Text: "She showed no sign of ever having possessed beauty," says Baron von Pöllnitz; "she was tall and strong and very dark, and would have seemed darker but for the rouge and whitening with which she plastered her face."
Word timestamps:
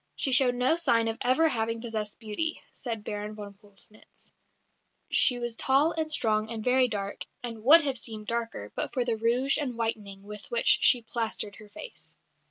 "She 0.15 0.31
showed 0.31 0.55
no 0.55 0.77
sign 0.77 1.07
of 1.07 1.19
ever 1.21 1.47
having 1.49 1.79
possessed 1.79 2.17
beauty," 2.17 2.63
says 2.71 2.97
Baron 3.03 3.35
von 3.35 3.53
Pöllnitz; 3.53 4.31
"she 5.11 5.37
was 5.37 5.55
tall 5.55 5.91
and 5.91 6.11
strong 6.11 6.49
and 6.49 6.63
very 6.63 6.87
dark, 6.87 7.27
and 7.43 7.63
would 7.63 7.81
have 7.83 7.99
seemed 7.99 8.25
darker 8.25 8.71
but 8.73 8.93
for 8.95 9.05
the 9.05 9.15
rouge 9.15 9.59
and 9.59 9.77
whitening 9.77 10.23
with 10.23 10.49
which 10.49 10.79
she 10.81 11.03
plastered 11.03 11.57
her 11.57 11.69
face." 11.69 12.17